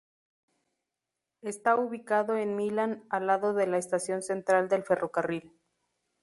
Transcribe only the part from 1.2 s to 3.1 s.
Está ubicado en Milán